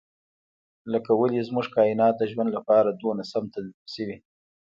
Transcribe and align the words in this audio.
لکه 0.93 1.11
ولې 1.19 1.45
زموږ 1.47 1.65
کاینات 1.75 2.13
د 2.17 2.23
ژوند 2.31 2.49
لپاره 2.57 2.89
دومره 2.99 3.23
سم 3.31 3.43
تنظیم 3.53 3.85
شوي. 3.93 4.17